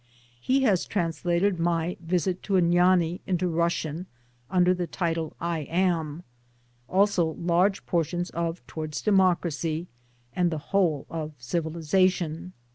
He 0.41 0.63
has 0.63 0.87
translated 0.87 1.59
my 1.59 1.95
Visit 1.99 2.41
to 2.45 2.55
a 2.57 2.59
Gnani 2.59 3.21
into 3.27 3.47
Russian 3.47 4.07
under 4.49 4.73
the 4.73 4.87
title 4.87 5.35
/ 5.37 5.39
'Am, 5.39 6.23
also 6.89 7.35
large 7.37 7.85
portions 7.85 8.31
of 8.31 8.65
Towards 8.65 9.03
Democracy 9.03 9.87
and 10.35 10.49
the 10.49 10.57
whole 10.73 11.05
of 11.11 11.33
Civilization. 11.37 12.53